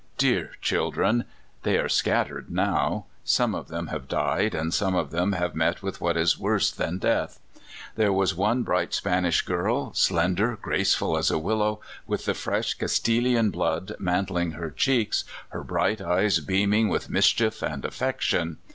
[0.17, 1.25] Dear children!
[1.61, 3.05] they are scattered now.
[3.23, 6.71] Some of them have died, and some of them have met with what is worse
[6.71, 7.39] than death.
[7.95, 13.51] There was one bright Spanish girl, slender, graceful as a willow, with the fresh Castilian
[13.51, 18.57] blood mantling her cheeks, her bright eyes beaming with mischief and affection.